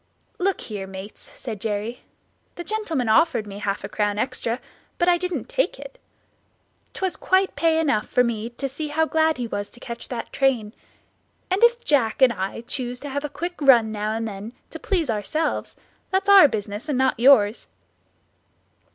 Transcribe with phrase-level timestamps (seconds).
[0.39, 2.01] "Look here, mates," said Jerry;
[2.55, 4.59] "the gentleman offered me half a crown extra,
[4.97, 5.99] but I didn't take it;
[6.95, 10.33] 'twas quite pay enough for me to see how glad he was to catch that
[10.33, 10.73] train;
[11.51, 14.79] and if Jack and I choose to have a quick run now and then to
[14.79, 15.77] please ourselves,
[16.09, 17.67] that's our business and not yours."